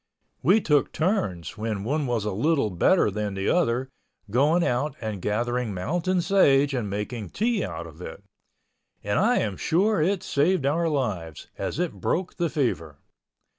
We 0.41 0.61
took 0.61 0.91
turns, 0.91 1.59
when 1.59 1.83
one 1.83 2.07
was 2.07 2.25
a 2.25 2.31
little 2.31 2.71
better 2.71 3.11
than 3.11 3.35
the 3.35 3.49
other, 3.49 3.87
going 4.31 4.63
out 4.63 4.95
and 4.99 5.21
gathering 5.21 5.75
mountain 5.75 6.21
sage 6.21 6.73
and 6.73 6.89
making 6.89 7.29
tea 7.29 7.63
out 7.63 7.85
of 7.85 8.01
it—and 8.01 9.19
I 9.19 9.37
am 9.37 9.57
sure 9.57 10.01
it 10.01 10.23
saved 10.23 10.65
our 10.65 10.89
lives, 10.89 11.49
as 11.55 11.77
it 11.77 11.93
broke 12.01 12.37
the 12.37 12.49
fever. 12.49 12.97